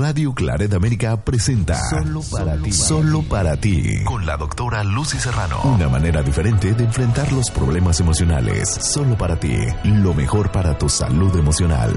[0.00, 2.72] Radio Claret América presenta Solo para ti.
[2.72, 4.02] Solo para ti.
[4.04, 5.60] Con la doctora Lucy Serrano.
[5.62, 8.70] Una manera diferente de enfrentar los problemas emocionales.
[8.70, 9.54] Solo para ti.
[9.84, 11.92] Lo mejor para tu salud emocional.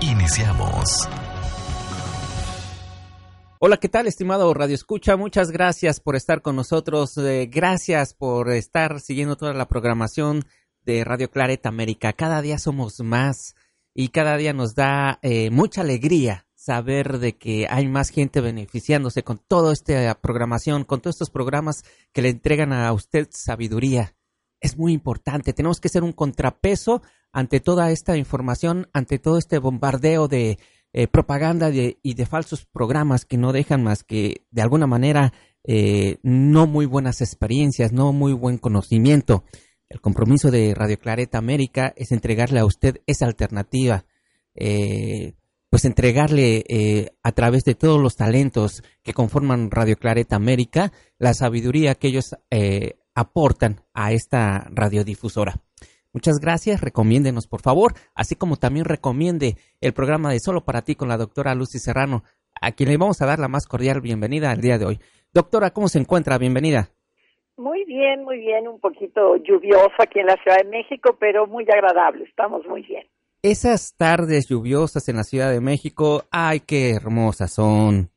[0.00, 1.08] Iniciamos.
[3.58, 5.16] Hola, ¿qué tal, estimado Radio Escucha?
[5.16, 7.18] Muchas gracias por estar con nosotros.
[7.18, 10.44] Eh, gracias por estar siguiendo toda la programación
[10.84, 12.12] de Radio Claret América.
[12.12, 13.56] Cada día somos más
[13.94, 19.24] y cada día nos da eh, mucha alegría saber de que hay más gente beneficiándose
[19.24, 21.82] con toda esta programación, con todos estos programas
[22.12, 24.14] que le entregan a usted sabiduría.
[24.60, 29.58] Es muy importante, tenemos que ser un contrapeso ante toda esta información, ante todo este
[29.58, 30.58] bombardeo de
[30.92, 35.32] eh, propaganda y de falsos programas que no dejan más que, de alguna manera,
[35.64, 39.42] eh, no muy buenas experiencias, no muy buen conocimiento.
[39.88, 44.04] El compromiso de Radio Clareta América es entregarle a usted esa alternativa.
[44.54, 45.34] Eh,
[45.72, 51.32] pues entregarle eh, a través de todos los talentos que conforman Radio Clareta América la
[51.32, 55.54] sabiduría que ellos eh, aportan a esta radiodifusora.
[56.12, 60.94] Muchas gracias, recomiéndenos por favor, así como también recomiende el programa de Solo para ti
[60.94, 62.22] con la doctora Lucy Serrano,
[62.60, 64.98] a quien le vamos a dar la más cordial bienvenida al día de hoy.
[65.32, 66.36] Doctora, ¿cómo se encuentra?
[66.36, 66.90] Bienvenida.
[67.56, 71.64] Muy bien, muy bien, un poquito lluvioso aquí en la Ciudad de México, pero muy
[71.64, 73.06] agradable, estamos muy bien.
[73.42, 78.08] Esas tardes lluviosas en la Ciudad de México, ay, qué hermosas son.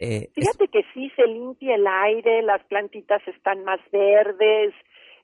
[0.00, 4.74] Eh, Fíjate que sí, se limpia el aire, las plantitas están más verdes,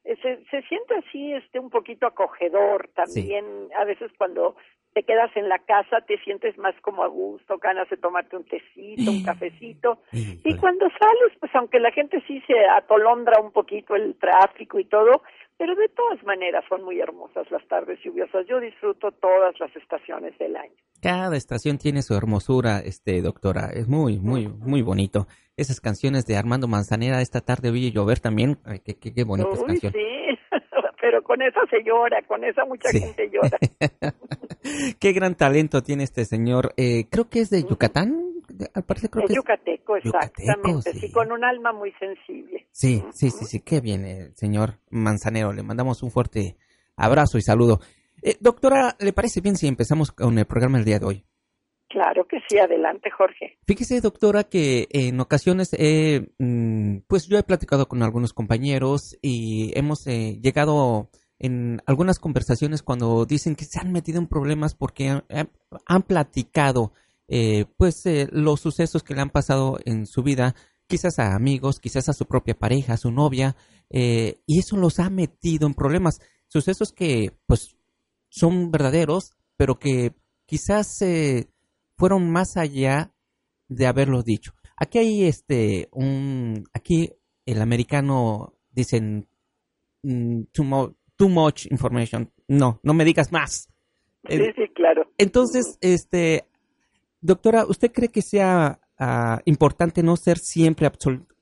[0.04, 3.44] eh, se, se siente así, este, un poquito acogedor también.
[3.76, 4.54] A veces cuando
[4.94, 8.44] te quedas en la casa te sientes más como a gusto, ganas de tomarte un
[8.44, 10.02] tecito, un cafecito.
[10.12, 14.84] Y cuando sales, pues aunque la gente sí se atolondra un poquito el tráfico y
[14.84, 15.22] todo,
[15.58, 18.46] pero de todas maneras son muy hermosas las tardes lluviosas.
[18.46, 20.72] Yo disfruto todas las estaciones del año.
[21.02, 23.70] Cada estación tiene su hermosura, este doctora.
[23.74, 25.26] Es muy, muy, muy bonito.
[25.56, 28.58] Esas canciones de Armando Manzanera, esta tarde vi llover también.
[28.84, 30.00] qué, qué, qué bonitas canciones.
[30.00, 30.38] Sí,
[31.00, 33.58] pero con esa se llora, con esa mucha gente llora.
[35.00, 36.72] qué gran talento tiene este señor.
[36.76, 38.28] Eh, creo que es de Yucatán
[38.74, 41.12] al parecer creo que yucateco, exactamente, sí.
[41.12, 42.66] con un alma muy sensible.
[42.70, 45.52] Sí, sí, sí, sí, qué bien, el señor Manzanero.
[45.52, 46.56] Le mandamos un fuerte
[46.97, 47.80] abrazo y saludo.
[48.22, 51.24] Eh, doctora, ¿le parece bien si empezamos con el programa del día de hoy?
[51.88, 53.58] Claro que sí, adelante Jorge.
[53.66, 55.70] Fíjese, doctora, que en ocasiones,
[56.38, 61.08] mm, pues yo he platicado con algunos compañeros y hemos eh, llegado
[61.38, 66.92] en algunas conversaciones cuando dicen que se han metido en problemas porque han platicado
[67.28, 70.55] eh, pues eh, los sucesos que le han pasado en su vida,
[70.87, 73.55] quizás a amigos, quizás a su propia pareja, a su novia,
[73.91, 76.21] eh, y eso los ha metido en problemas.
[76.49, 77.77] Sucesos que pues
[78.31, 80.15] son verdaderos, pero que
[80.47, 81.05] quizás
[81.97, 83.12] fueron más allá
[83.69, 84.53] de haberlo dicho.
[84.77, 87.12] Aquí hay este un aquí
[87.45, 89.28] el americano dicen
[90.03, 92.31] mm, too, too much information.
[92.47, 93.69] No, no me digas más.
[94.28, 95.10] Sí, sí, claro.
[95.16, 96.45] Entonces, este,
[97.20, 100.88] Doctora, ¿usted cree que sea ah, importante no ser siempre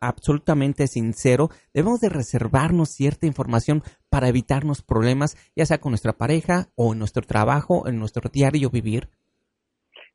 [0.00, 1.48] absolutamente sincero?
[1.75, 6.98] ¿Debemos de reservarnos cierta información para evitarnos problemas, ya sea con nuestra pareja o en
[6.98, 9.09] nuestro trabajo, en nuestro diario vivir?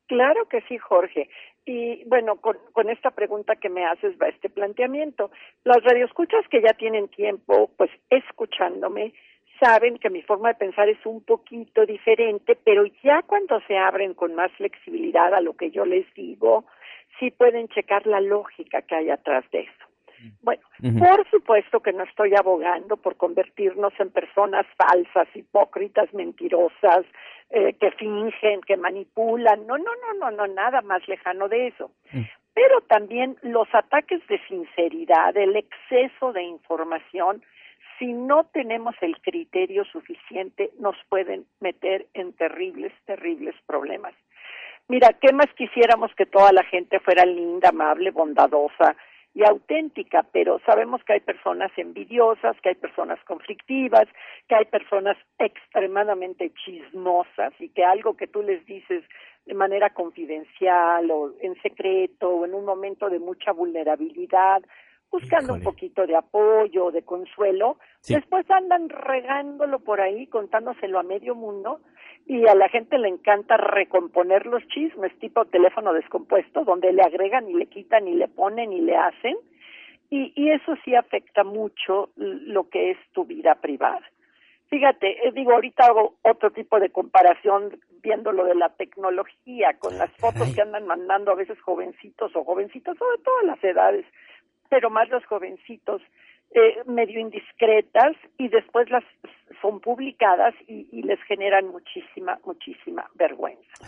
[0.08, 1.30] Claro que sí, Jorge.
[1.64, 5.30] Y bueno, con, con, esta pregunta que me haces va este planteamiento.
[5.64, 9.14] Las radioescuchas que ya tienen tiempo, pues escuchándome,
[9.62, 14.14] saben que mi forma de pensar es un poquito diferente, pero ya cuando se abren
[14.16, 16.66] con más flexibilidad a lo que yo les digo,
[17.20, 19.86] sí pueden checar la lógica que hay atrás de eso.
[20.42, 20.62] Bueno,
[21.00, 27.06] por supuesto que no estoy abogando por convertirnos en personas falsas, hipócritas, mentirosas,
[27.50, 29.66] eh, que fingen, que manipulan.
[29.66, 31.92] No, no, no, no, no, nada más lejano de eso.
[32.54, 37.42] Pero también los ataques de sinceridad, el exceso de información,
[38.02, 44.16] si no tenemos el criterio suficiente, nos pueden meter en terribles, terribles problemas.
[44.88, 48.96] Mira, ¿qué más quisiéramos que toda la gente fuera linda, amable, bondadosa
[49.36, 50.26] y auténtica?
[50.32, 54.08] Pero sabemos que hay personas envidiosas, que hay personas conflictivas,
[54.50, 59.04] que hay personas extremadamente chismosas y que algo que tú les dices
[59.46, 64.64] de manera confidencial o en secreto o en un momento de mucha vulnerabilidad,
[65.12, 67.78] buscando un poquito de apoyo, de consuelo,
[68.08, 71.82] después andan regándolo por ahí, contándoselo a medio mundo,
[72.26, 77.50] y a la gente le encanta recomponer los chismes, tipo teléfono descompuesto, donde le agregan
[77.50, 79.36] y le quitan y le ponen y le hacen,
[80.10, 84.02] y, y eso sí afecta mucho lo que es tu vida privada.
[84.68, 89.98] Fíjate, eh, digo, ahorita hago otro tipo de comparación viendo lo de la tecnología con
[89.98, 94.06] las fotos que andan mandando a veces jovencitos o jovencitas, o de todas las edades,
[94.72, 96.02] pero más los jovencitos,
[96.52, 99.04] eh, medio indiscretas y después las
[99.62, 103.86] son publicadas y, y les generan muchísima, muchísima vergüenza.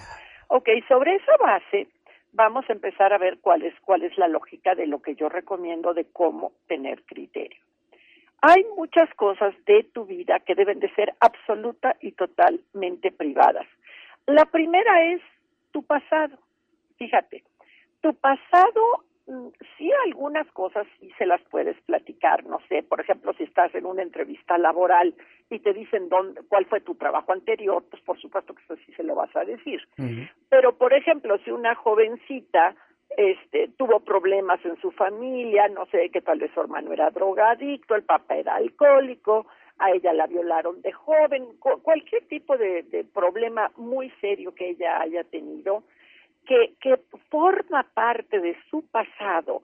[0.50, 1.88] Ok, sobre esa base
[2.33, 5.30] vamos a empezar a ver cuál es, cuál es la lógica de lo que yo
[5.30, 7.63] recomiendo de cómo tener criterio.
[8.41, 13.68] Hay muchas cosas de tu vida que deben de ser absoluta y totalmente privadas.
[14.25, 15.21] La primera es
[15.71, 16.38] tu pasado.
[16.97, 17.41] Fíjate,
[18.01, 19.06] tu pasado
[19.77, 23.85] sí algunas cosas sí se las puedes platicar, no sé, por ejemplo, si estás en
[23.85, 25.15] una entrevista laboral
[25.49, 28.93] y te dicen dónde, cuál fue tu trabajo anterior, pues por supuesto que eso sí
[28.93, 29.81] se lo vas a decir.
[30.49, 32.75] Pero, por ejemplo, si una jovencita
[33.15, 37.95] este, tuvo problemas en su familia, no sé, que tal vez su hermano era drogadicto,
[37.95, 39.45] el papá era alcohólico,
[39.79, 45.01] a ella la violaron de joven, cualquier tipo de, de problema muy serio que ella
[45.01, 45.83] haya tenido,
[46.45, 46.97] que, que
[47.29, 49.63] forma parte de su pasado,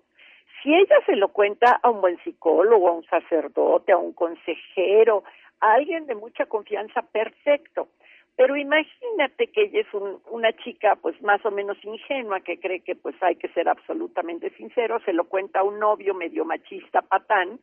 [0.61, 5.23] si ella se lo cuenta a un buen psicólogo, a un sacerdote, a un consejero,
[5.61, 7.87] a alguien de mucha confianza, perfecto.
[8.35, 9.87] Pero imagínate que ella es
[10.31, 14.49] una chica pues más o menos ingenua que cree que pues hay que ser absolutamente
[14.51, 17.59] sincero, se lo cuenta a un novio medio machista patán.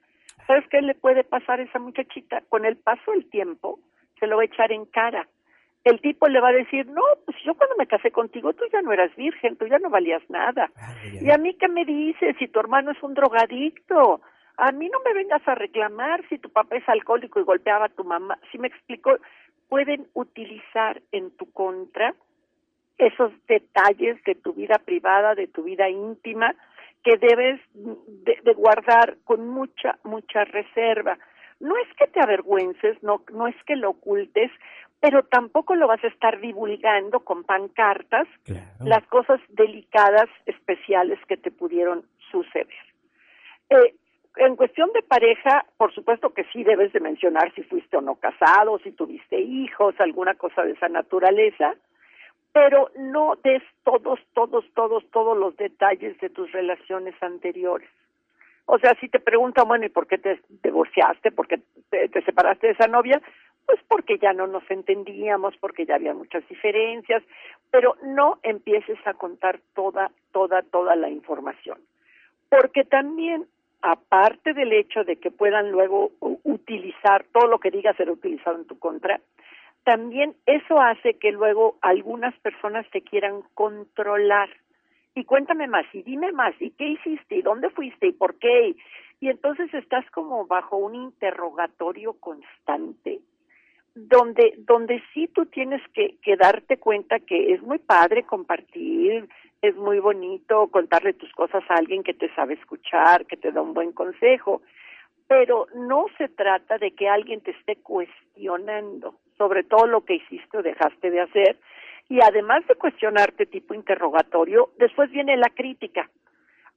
[0.47, 2.43] ¿Sabes qué le puede pasar a esa muchachita?
[2.51, 3.79] Con el paso del tiempo
[4.21, 5.27] se lo va a echar en cara
[5.87, 8.83] el tipo le va a decir, no, pues yo cuando me casé contigo tú ya
[8.83, 10.71] no eras virgen, tú ya no valías nada.
[11.21, 14.21] y a mí qué me dices si tu hermano es un drogadicto,
[14.57, 17.91] a mí no me vengas a reclamar si tu papá es alcohólico y golpeaba a
[17.91, 18.39] tu mamá.
[18.51, 19.17] Si me explico,
[19.69, 22.15] pueden utilizar en tu contra
[22.99, 26.55] esos detalles de tu vida privada, de tu vida íntima,
[27.05, 31.19] que debes de, de guardar con mucha, mucha reserva
[31.61, 34.51] no es que te avergüences, no, no es que lo ocultes,
[35.01, 38.27] pero tampoco lo vas a estar divulgando con pancartas
[38.81, 42.67] las cosas delicadas, especiales que te pudieron suceder.
[43.71, 43.95] Eh,
[44.37, 48.17] en cuestión de pareja, por supuesto que sí debes de mencionar si fuiste o no
[48.17, 51.75] casado, si tuviste hijos, alguna cosa de esa naturaleza,
[52.53, 57.89] pero no des todos, todos, todos, todos los detalles de tus relaciones anteriores.
[58.67, 61.31] O sea, si te preguntan, bueno, ¿y por qué te divorciaste?
[61.31, 61.61] ¿Por qué
[61.91, 63.23] te separaste de esa novia?
[63.67, 67.23] Pues porque ya no nos entendíamos, porque ya había muchas diferencias,
[67.71, 71.79] pero no empieces a contar toda, toda, toda la información.
[72.49, 73.47] Porque también,
[73.83, 78.67] aparte del hecho de que puedan luego utilizar, todo lo que digas ser utilizado en
[78.67, 79.21] tu contra,
[79.83, 84.49] también eso hace que luego algunas personas te quieran controlar.
[85.15, 88.77] Y cuéntame más, y dime más, y qué hiciste, y dónde fuiste, y por qué.
[89.21, 93.21] Y entonces estás como bajo un interrogatorio constante
[93.97, 99.27] donde, donde sí tú tienes que, que darte cuenta que es muy padre compartir,
[99.63, 103.63] es muy bonito contarle tus cosas a alguien que te sabe escuchar, que te da
[103.63, 104.61] un buen consejo,
[105.27, 110.59] pero no se trata de que alguien te esté cuestionando sobre todo lo que hiciste
[110.59, 111.57] o dejaste de hacer,
[112.09, 116.09] y además de cuestionarte tipo interrogatorio, después viene la crítica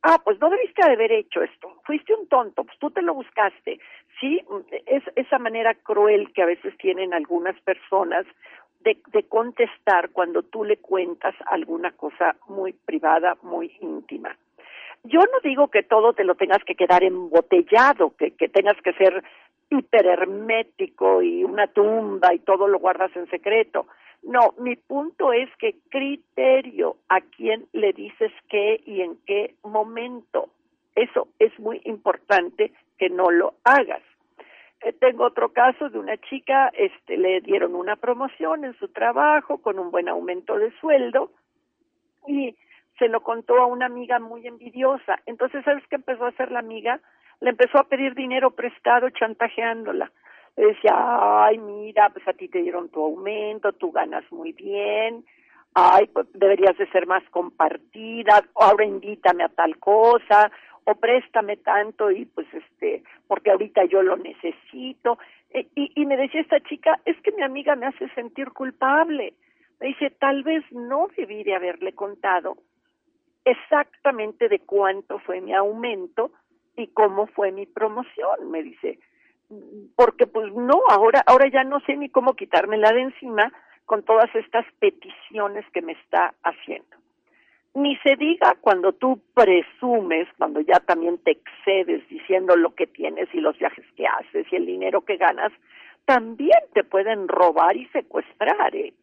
[0.03, 3.79] ah, pues no debiste haber hecho esto, fuiste un tonto, pues tú te lo buscaste.
[4.19, 4.41] Sí,
[4.85, 8.25] es esa manera cruel que a veces tienen algunas personas
[8.81, 14.35] de, de contestar cuando tú le cuentas alguna cosa muy privada, muy íntima.
[15.03, 18.93] Yo no digo que todo te lo tengas que quedar embotellado, que, que tengas que
[18.93, 19.23] ser
[19.69, 23.87] hiperhermético y una tumba y todo lo guardas en secreto.
[24.23, 30.49] No, mi punto es que criterio a quién le dices qué y en qué momento.
[30.95, 34.03] Eso es muy importante que no lo hagas.
[34.81, 39.59] Eh, tengo otro caso de una chica, este, le dieron una promoción en su trabajo
[39.59, 41.31] con un buen aumento de sueldo
[42.27, 42.55] y
[42.97, 45.19] se lo contó a una amiga muy envidiosa.
[45.25, 46.99] Entonces, ¿sabes qué empezó a hacer la amiga?
[47.39, 50.11] Le empezó a pedir dinero prestado chantajeándola
[50.67, 50.93] decía,
[51.45, 55.25] ay, mira, pues a ti te dieron tu aumento, tú ganas muy bien,
[55.73, 60.51] ay, pues deberías de ser más compartida, ahora invítame a tal cosa,
[60.85, 65.19] o préstame tanto y pues este, porque ahorita yo lo necesito.
[65.51, 69.33] E, y, y me decía esta chica, es que mi amiga me hace sentir culpable,
[69.79, 72.57] Me dice, tal vez no debí de haberle contado
[73.45, 76.31] exactamente de cuánto fue mi aumento
[76.75, 78.99] y cómo fue mi promoción, me dice,
[79.95, 83.51] porque pues no, ahora, ahora ya no sé ni cómo quitármela de encima
[83.85, 86.97] con todas estas peticiones que me está haciendo.
[87.73, 93.27] Ni se diga cuando tú presumes, cuando ya también te excedes diciendo lo que tienes
[93.33, 95.51] y los viajes que haces y el dinero que ganas,
[96.05, 98.75] también te pueden robar y secuestrar.
[98.75, 98.93] ¿eh?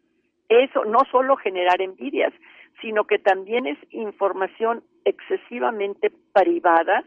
[0.49, 2.33] Eso no solo generar envidias,
[2.81, 7.05] sino que también es información excesivamente privada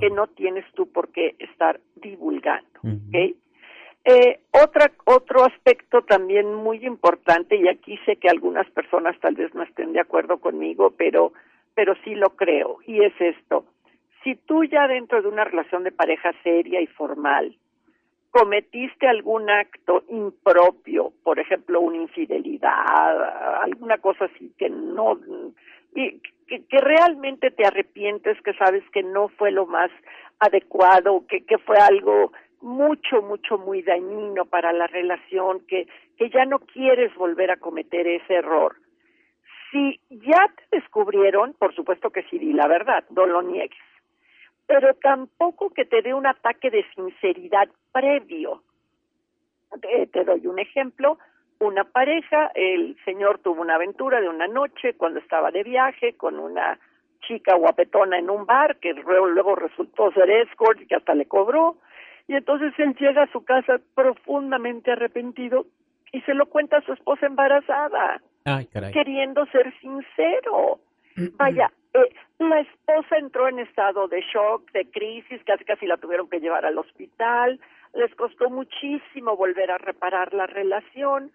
[0.00, 2.66] que no tienes tú por qué estar divulgando.
[4.04, 9.54] Eh, otra, otro aspecto también muy importante, y aquí sé que algunas personas tal vez
[9.54, 11.32] no estén de acuerdo conmigo, pero,
[11.74, 13.66] pero sí lo creo, y es esto.
[14.24, 17.54] Si tú ya dentro de una relación de pareja seria y formal
[18.30, 25.18] cometiste algún acto impropio, por ejemplo, una infidelidad, alguna cosa así que no,
[25.94, 26.20] y
[26.58, 29.90] que, realmente te arrepientes, que sabes que no fue lo más
[30.38, 35.86] adecuado, que, que fue algo mucho, mucho, muy dañino para la relación, que,
[36.18, 38.76] que ya no quieres volver a cometer ese error.
[39.70, 43.78] Si ya te descubrieron, por supuesto que sí, di la verdad, no lo niegues
[44.70, 48.62] pero tampoco que te dé un ataque de sinceridad previo.
[49.80, 51.18] Te, doy un ejemplo,
[51.60, 56.38] una pareja, el señor tuvo una aventura de una noche cuando estaba de viaje con
[56.38, 56.78] una
[57.26, 61.76] chica guapetona en un bar que luego resultó ser escort y que hasta le cobró.
[62.26, 65.66] Y entonces él llega a su casa profundamente arrepentido
[66.12, 68.22] y se lo cuenta a su esposa embarazada,
[68.92, 70.80] queriendo ser sincero.
[71.36, 76.28] Vaya, eh, la esposa entró en estado de shock, de crisis, casi casi la tuvieron
[76.28, 77.60] que llevar al hospital,
[77.94, 81.32] les costó muchísimo volver a reparar la relación.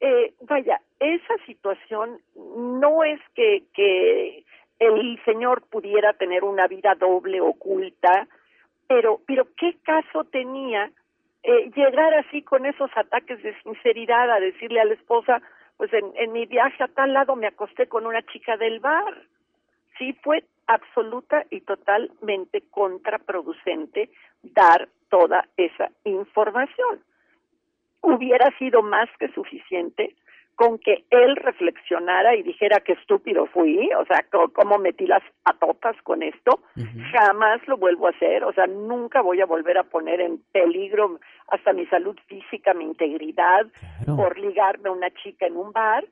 [0.00, 4.44] Eh, vaya, esa situación no es que,
[4.78, 8.26] el señor pudiera tener una vida doble oculta,
[8.88, 10.90] pero, pero qué caso tenía
[11.42, 15.42] eh, llegar así con esos ataques de sinceridad a decirle a la esposa,
[15.76, 19.22] pues en, en mi viaje a tal lado me acosté con una chica del bar
[20.00, 24.10] sí fue absoluta y totalmente contraproducente
[24.42, 27.04] dar toda esa información.
[28.02, 30.14] Hubiera sido más que suficiente
[30.60, 35.96] con que él reflexionara y dijera qué estúpido fui, o sea, cómo metí las atotas
[36.02, 36.60] con esto,
[37.12, 41.18] jamás lo vuelvo a hacer, o sea, nunca voy a volver a poner en peligro
[41.48, 43.68] hasta mi salud física, mi integridad,
[44.04, 46.04] por ligarme a una chica en un bar,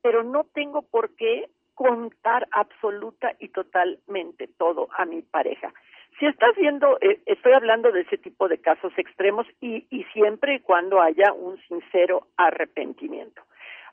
[0.00, 5.72] pero no tengo por qué contar absoluta y totalmente todo a mi pareja.
[6.18, 10.56] Si estás viendo, eh, estoy hablando de ese tipo de casos extremos y, y siempre
[10.56, 13.42] y cuando haya un sincero arrepentimiento.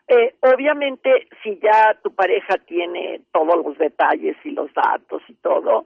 [0.07, 5.85] Eh, obviamente, si ya tu pareja tiene todos los detalles y los datos y todo,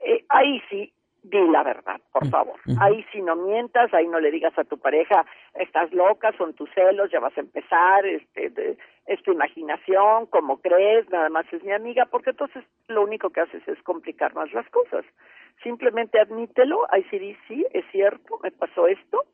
[0.00, 0.92] eh, ahí sí
[1.22, 2.58] di la verdad, por favor.
[2.80, 6.70] Ahí sí no mientas, ahí no le digas a tu pareja, estás loca, son tus
[6.70, 11.72] celos, ya vas a empezar, este, es tu imaginación, como crees, nada más es mi
[11.72, 15.04] amiga, porque entonces lo único que haces es complicar más las cosas.
[15.62, 19.24] Simplemente admítelo, ahí sí di, sí, es cierto, me pasó esto,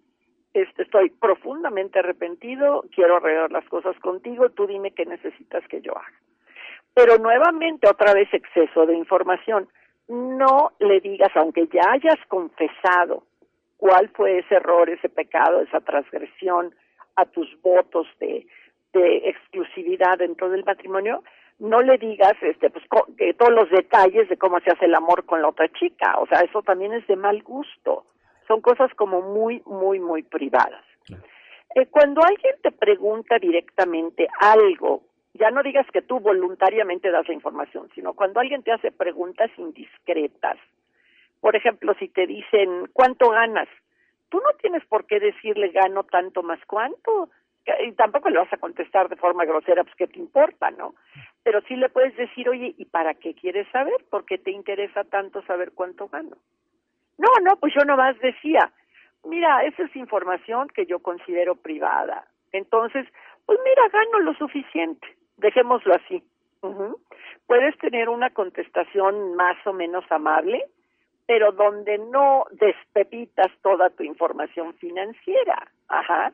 [0.54, 5.96] este, estoy profundamente arrepentido, quiero arreglar las cosas contigo, tú dime qué necesitas que yo
[5.96, 6.20] haga.
[6.94, 9.68] Pero nuevamente, otra vez exceso de información
[10.08, 13.24] no le digas, aunque ya hayas confesado
[13.76, 16.74] cuál fue ese error, ese pecado, esa transgresión
[17.16, 18.46] a tus votos de,
[18.92, 21.22] de exclusividad dentro del matrimonio,
[21.58, 22.84] no le digas este pues
[23.16, 26.26] que todos los detalles de cómo se hace el amor con la otra chica, o
[26.26, 28.04] sea, eso también es de mal gusto.
[28.46, 30.84] Son cosas como muy muy muy privadas.
[31.74, 35.02] Eh, cuando alguien te pregunta directamente algo
[35.36, 39.50] ya no digas que tú voluntariamente das la información, sino cuando alguien te hace preguntas
[39.56, 40.56] indiscretas.
[41.40, 43.68] Por ejemplo, si te dicen, ¿cuánto ganas?
[44.28, 47.28] Tú no tienes por qué decirle gano tanto más cuánto.
[47.84, 50.94] Y tampoco le vas a contestar de forma grosera, pues qué te importa, ¿no?
[51.42, 54.04] Pero sí le puedes decir, oye, ¿y para qué quieres saber?
[54.10, 56.36] ¿Por qué te interesa tanto saber cuánto gano?
[57.18, 58.72] No, no, pues yo nomás decía,
[59.24, 62.26] mira, esa es información que yo considero privada.
[62.52, 63.06] Entonces,
[63.44, 66.22] pues mira, gano lo suficiente dejémoslo así.
[67.46, 70.64] Puedes tener una contestación más o menos amable,
[71.26, 75.68] pero donde no despepitas toda tu información financiera.
[75.88, 76.32] Ajá.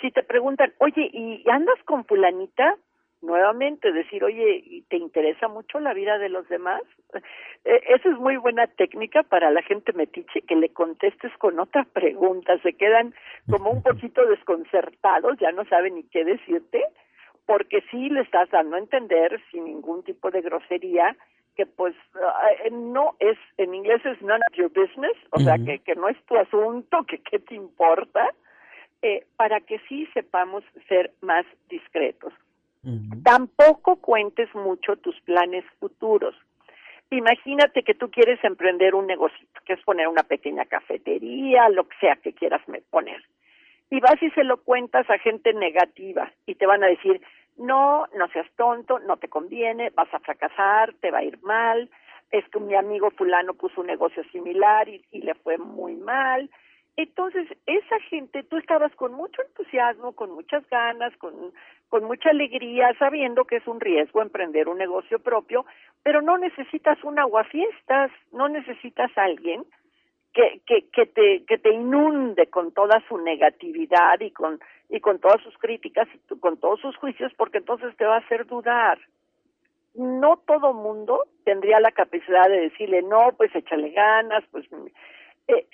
[0.00, 2.76] Si te preguntan, oye, ¿y andas con fulanita?
[3.20, 6.82] Nuevamente decir, oye, ¿y te interesa mucho la vida de los demás?
[7.64, 11.84] Eh, esa es muy buena técnica para la gente metiche, que le contestes con otra
[11.92, 12.56] pregunta.
[12.62, 13.12] Se quedan
[13.50, 16.84] como un poquito desconcertados, ya no saben ni qué decirte
[17.48, 21.16] porque sí le estás dando a entender sin ningún tipo de grosería
[21.56, 25.80] que pues eh, no es, en inglés es none of your business, o sea, que,
[25.80, 28.32] que no es tu asunto, que qué te importa,
[29.02, 32.32] eh, para que sí sepamos ser más discretos.
[33.22, 36.34] Tampoco cuentes mucho tus planes futuros.
[37.10, 41.96] Imagínate que tú quieres emprender un negocio, que es poner una pequeña cafetería, lo que
[42.00, 43.22] sea que quieras poner.
[43.90, 47.20] Y vas y se lo cuentas a gente negativa y te van a decir,
[47.56, 51.90] no, no seas tonto, no te conviene, vas a fracasar, te va a ir mal,
[52.30, 56.50] es que mi amigo fulano puso un negocio similar y, y le fue muy mal.
[56.98, 61.52] Entonces, esa gente, tú estabas con mucho entusiasmo, con muchas ganas, con
[61.88, 65.64] con mucha alegría, sabiendo que es un riesgo emprender un negocio propio,
[66.02, 69.64] pero no necesitas un aguafiestas, no necesitas alguien
[70.34, 75.18] que, que, que, te, que te inunde con toda su negatividad y con, y con
[75.18, 78.98] todas sus críticas y con todos sus juicios, porque entonces te va a hacer dudar.
[79.94, 84.66] No todo mundo tendría la capacidad de decirle, no, pues échale ganas, pues...
[85.48, 85.66] Eh,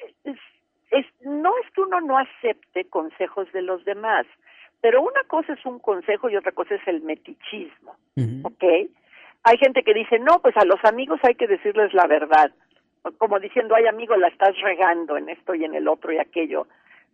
[0.90, 4.26] es, no es que uno no acepte consejos de los demás,
[4.80, 7.96] pero una cosa es un consejo y otra cosa es el metichismo,
[8.42, 8.64] ¿ok?
[9.44, 12.50] Hay gente que dice, no, pues a los amigos hay que decirles la verdad.
[13.18, 16.66] Como diciendo, ay amigo, la estás regando en esto y en el otro y aquello.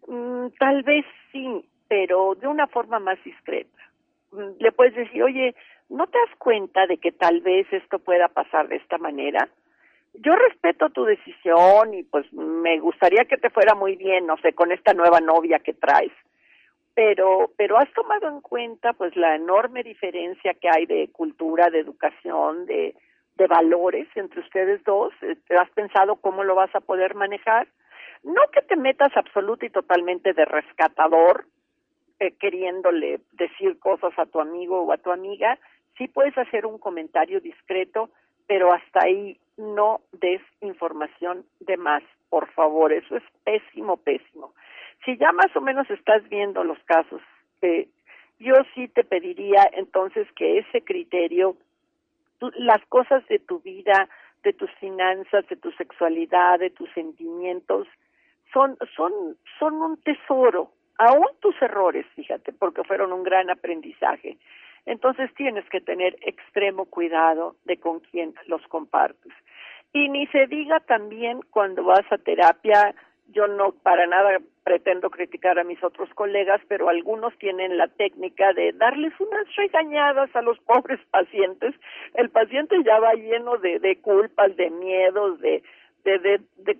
[0.06, 3.82] Mm, tal vez sí, pero de una forma más discreta.
[4.32, 5.54] Mm, le puedes decir, oye,
[5.88, 9.48] ¿no te das cuenta de que tal vez esto pueda pasar de esta manera?
[10.14, 14.52] Yo respeto tu decisión y pues me gustaría que te fuera muy bien, no sé,
[14.52, 16.12] con esta nueva novia que traes.
[16.94, 21.78] Pero pero has tomado en cuenta pues la enorme diferencia que hay de cultura, de
[21.78, 22.94] educación, de
[23.40, 27.66] de valores entre ustedes dos, ¿Te ¿has pensado cómo lo vas a poder manejar?
[28.22, 31.46] No que te metas absoluto y totalmente de rescatador,
[32.18, 35.58] eh, queriéndole decir cosas a tu amigo o a tu amiga,
[35.96, 38.10] sí puedes hacer un comentario discreto,
[38.50, 44.54] pero hasta ahí no des información de más, por favor, eso es pésimo, pésimo.
[45.04, 47.22] Si ya más o menos estás viendo los casos,
[47.62, 47.86] eh,
[48.40, 51.54] yo sí te pediría entonces que ese criterio,
[52.56, 54.08] las cosas de tu vida,
[54.42, 57.86] de tus finanzas, de tu sexualidad, de tus sentimientos,
[58.52, 59.12] son, son,
[59.60, 64.38] son un tesoro, aún tus errores, fíjate, porque fueron un gran aprendizaje.
[64.86, 69.32] Entonces tienes que tener extremo cuidado de con quién los compartes.
[69.92, 72.94] Y ni se diga también cuando vas a terapia,
[73.28, 78.52] yo no para nada pretendo criticar a mis otros colegas, pero algunos tienen la técnica
[78.52, 81.74] de darles unas regañadas a los pobres pacientes.
[82.14, 85.62] El paciente ya va lleno de, de culpas, de miedos, de,
[86.04, 86.78] de, de, de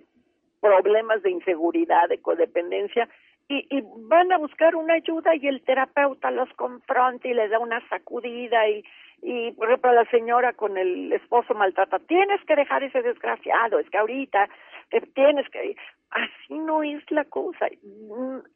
[0.61, 3.09] problemas de inseguridad, de codependencia,
[3.51, 7.85] y, van a buscar una ayuda y el terapeuta los confronta y les da una
[7.89, 8.83] sacudida y,
[9.21, 13.89] y por ejemplo la señora con el esposo maltrata, tienes que dejar ese desgraciado, es
[13.89, 14.49] que ahorita
[15.13, 15.75] tienes que
[16.11, 17.67] así no es la cosa.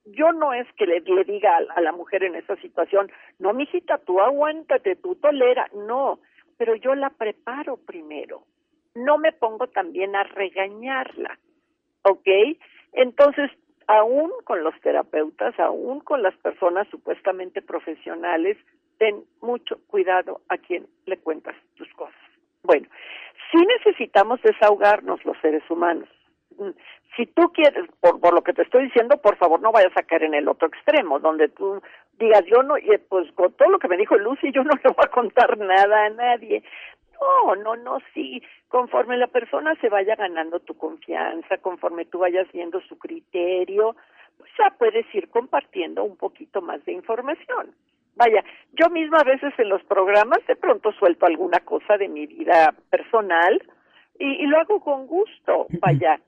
[0.05, 3.97] Yo no es que le, le diga a, la mujer en esa situación, no, mijita,
[3.99, 6.19] tú aguántate, tú tolera, no,
[6.57, 8.43] pero yo la preparo primero.
[8.93, 11.37] No me pongo también a regañarla,
[12.03, 12.27] ¿ok?
[12.93, 13.51] Entonces,
[13.87, 18.57] aún con los terapeutas, aún con las personas supuestamente profesionales,
[18.97, 22.15] ten mucho cuidado a quien le cuentas tus cosas.
[22.63, 22.87] Bueno,
[23.51, 26.09] sí necesitamos desahogarnos los seres humanos
[27.15, 30.03] si tú quieres, por, por lo que te estoy diciendo, por favor no vayas a
[30.03, 31.81] caer en el otro extremo, donde tú
[32.19, 32.75] digas, yo no,
[33.09, 36.05] pues con todo lo que me dijo Lucy, yo no le voy a contar nada
[36.05, 36.63] a nadie.
[37.19, 42.51] No, no, no, sí, conforme la persona se vaya ganando tu confianza, conforme tú vayas
[42.51, 43.95] viendo su criterio,
[44.37, 47.73] pues ya puedes ir compartiendo un poquito más de información.
[48.15, 52.25] Vaya, yo misma a veces en los programas de pronto suelto alguna cosa de mi
[52.25, 53.61] vida personal
[54.17, 56.19] y, y lo hago con gusto, vaya.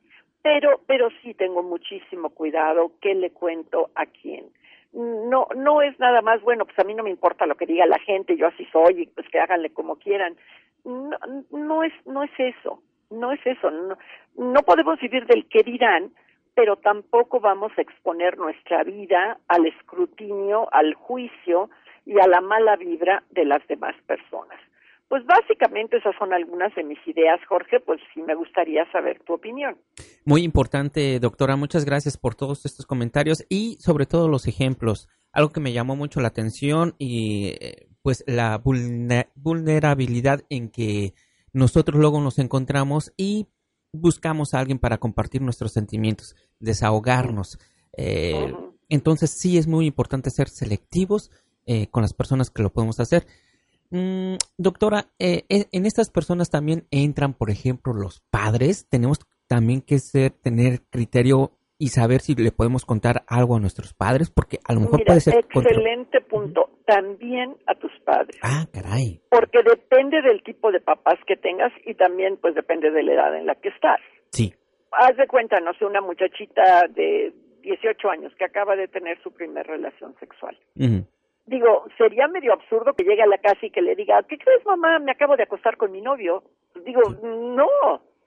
[0.42, 4.46] Pero pero sí tengo muchísimo cuidado qué le cuento a quién
[4.94, 7.86] no no es nada más bueno pues a mí no me importa lo que diga
[7.86, 10.36] la gente yo así soy y pues que háganle como quieran
[10.88, 11.18] no,
[11.52, 13.98] no es no es eso no es eso no,
[14.38, 16.12] no podemos vivir del que dirán
[16.56, 21.70] pero tampoco vamos a exponer nuestra vida al escrutinio al juicio
[22.06, 24.60] y a la mala vibra de las demás personas
[25.10, 29.34] pues básicamente esas son algunas de mis ideas, Jorge, pues sí me gustaría saber tu
[29.34, 29.78] opinión.
[30.26, 35.08] Muy importante, doctora, muchas gracias por todos estos comentarios y sobre todo los ejemplos.
[35.32, 38.62] Algo que me llamó mucho la atención y eh, pues la
[39.36, 41.14] vulnerabilidad en que
[41.52, 43.48] nosotros luego nos encontramos y
[43.92, 47.60] buscamos a alguien para compartir nuestros sentimientos, desahogarnos.
[47.98, 48.54] Eh,
[48.88, 51.32] entonces sí es muy importante ser selectivos
[51.66, 53.28] eh, con las personas que lo podemos hacer.
[53.90, 58.86] Mm, doctora, eh, en estas personas también entran, por ejemplo, los padres.
[58.88, 63.94] Tenemos también que ser, tener criterio y saber si le podemos contar algo a nuestros
[63.94, 65.36] padres, porque a lo mejor puede ser...
[65.36, 66.70] Excelente punto.
[66.86, 68.40] También a tus padres.
[68.42, 69.20] Ah, caray.
[69.30, 73.36] Porque depende del tipo de papás que tengas y también pues depende de la edad
[73.36, 74.00] en la que estás.
[74.32, 74.54] Sí.
[74.92, 79.32] Haz de cuenta, no sé, una muchachita de 18 años que acaba de tener su
[79.32, 80.58] primera relación sexual.
[81.46, 84.66] Digo, sería medio absurdo que llegue a la casa y que le diga, ¿qué crees
[84.66, 85.00] mamá?
[85.00, 86.44] Me acabo de acostar con mi novio.
[86.86, 87.68] Digo, no.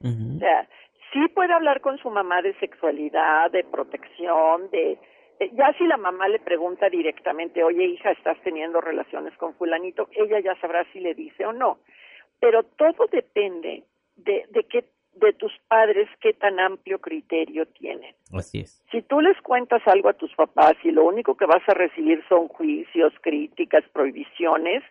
[0.03, 0.69] O sea,
[1.13, 4.99] sí puede hablar con su mamá de sexualidad, de protección, de
[5.53, 10.39] ya si la mamá le pregunta directamente, oye hija, estás teniendo relaciones con fulanito, ella
[10.41, 11.79] ya sabrá si le dice o no.
[12.39, 13.85] Pero todo depende
[14.17, 18.15] de, de qué de tus padres qué tan amplio criterio tienen.
[18.33, 18.83] Así es.
[18.91, 22.23] Si tú les cuentas algo a tus papás y lo único que vas a recibir
[22.29, 24.83] son juicios, críticas, prohibiciones,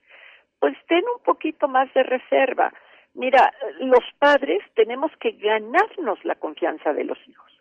[0.59, 2.73] pues ten un poquito más de reserva.
[3.13, 7.51] Mira, los padres tenemos que ganarnos la confianza de los hijos.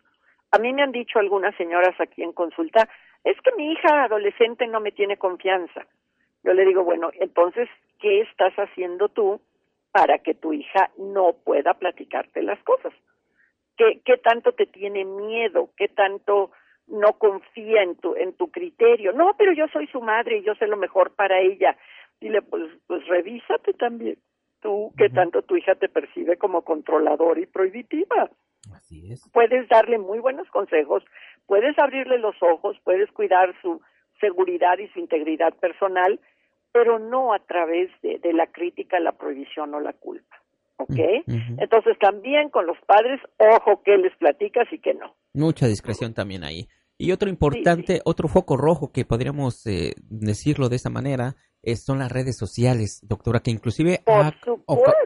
[0.51, 2.87] A mí me han dicho algunas señoras aquí en consulta,
[3.23, 5.85] es que mi hija adolescente no me tiene confianza.
[6.43, 7.67] Yo le digo, bueno, entonces,
[7.99, 9.41] ¿qué estás haciendo tú
[9.91, 12.93] para que tu hija no pueda platicarte las cosas?
[13.77, 15.69] ¿Qué, qué tanto te tiene miedo?
[15.75, 16.51] ¿Qué tanto
[16.87, 19.11] no confía en tu, en tu criterio?
[19.13, 21.75] No, pero yo soy su madre y yo sé lo mejor para ella.
[22.21, 24.17] Dile, pues, pues revísate también
[24.61, 28.29] tú que tanto tu hija te percibe como controladora y prohibitiva.
[28.73, 29.29] Así es.
[29.31, 31.03] Puedes darle muy buenos consejos,
[31.45, 33.81] puedes abrirle los ojos, puedes cuidar su
[34.19, 36.19] seguridad y su integridad personal,
[36.71, 40.35] pero no a través de, la crítica, la prohibición o la culpa.
[40.77, 40.95] ¿Ok?
[41.57, 45.13] Entonces también con los padres, ojo que les platicas y que no.
[45.33, 46.67] Mucha discreción también ahí.
[47.01, 51.35] Y otro importante, otro foco rojo que podríamos eh, decirlo de esa manera,
[51.75, 54.33] son las redes sociales, doctora, que inclusive ha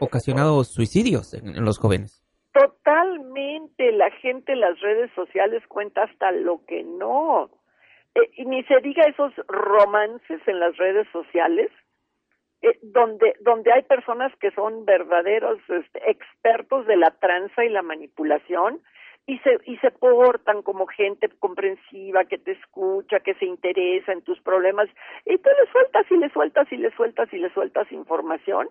[0.00, 2.20] ocasionado suicidios en, los jóvenes.
[2.52, 7.48] Totalmente, la gente en las redes sociales cuenta hasta lo que no.
[8.16, 11.70] Eh, y ni se diga esos romances en las redes sociales,
[12.62, 17.82] eh, donde, donde hay personas que son verdaderos este, expertos de la tranza y la
[17.82, 18.80] manipulación,
[19.26, 24.22] y se, y se portan como gente comprensiva, que te escucha, que se interesa en
[24.22, 24.88] tus problemas,
[25.24, 28.68] y tú le sueltas y le sueltas y le sueltas y le sueltas información,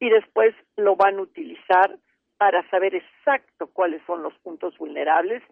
[0.00, 1.96] y después lo van a utilizar
[2.36, 5.42] para saber exacto cuáles son los puntos vulnerables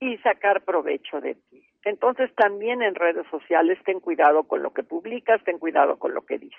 [0.00, 1.62] y sacar provecho de ti.
[1.84, 6.22] Entonces también en redes sociales ten cuidado con lo que publicas, ten cuidado con lo
[6.22, 6.58] que dices.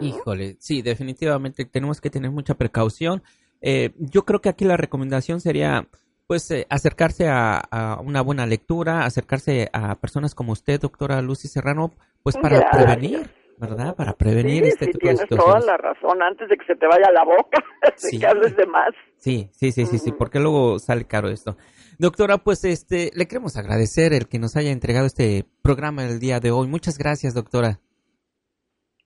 [0.00, 3.22] Híjole, sí, definitivamente tenemos que tener mucha precaución.
[3.60, 5.86] Eh, yo creo que aquí la recomendación sería
[6.26, 11.92] pues eh, acercarse a, una buena lectura, acercarse a personas como usted, doctora Lucy Serrano,
[12.22, 13.94] pues para prevenir, ¿verdad?
[13.94, 15.44] Para prevenir este tipo de situaciones.
[15.44, 17.62] toda la razón, antes de que se te vaya la boca,
[17.96, 18.18] sí.
[18.18, 18.90] que hables de más.
[19.16, 21.56] Sí, sí, sí, sí, sí, porque luego sale caro esto.
[21.98, 26.40] Doctora, pues este, le queremos agradecer el que nos haya entregado este programa el día
[26.40, 26.66] de hoy.
[26.66, 27.80] Muchas gracias, doctora.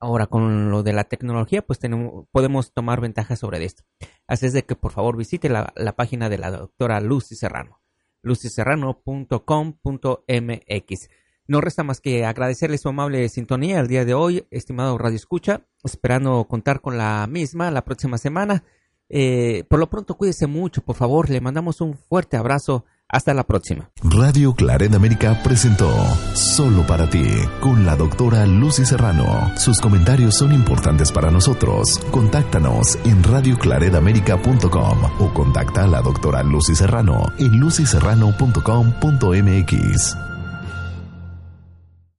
[0.00, 3.82] Ahora, con lo de la tecnología, pues tenemos, podemos tomar ventaja sobre esto.
[4.28, 7.80] Así es de que por favor visite la, la página de la doctora Lucy Serrano,
[8.22, 11.08] lucyserrano.com.mx.
[11.48, 15.62] No resta más que agradecerle su amable sintonía el día de hoy, estimado Radio Escucha,
[15.82, 18.64] esperando contar con la misma la próxima semana.
[19.08, 22.84] Eh, por lo pronto, cuídese mucho, por favor, le mandamos un fuerte abrazo.
[23.10, 23.90] Hasta la próxima.
[24.02, 25.90] Radio Claret América presentó
[26.34, 27.24] Solo para ti
[27.62, 29.50] con la doctora Lucy Serrano.
[29.56, 32.00] Sus comentarios son importantes para nosotros.
[32.10, 40.27] Contáctanos en radioclaredamerica.com o contacta a la doctora Lucy Serrano en lucyserrano.com.mx.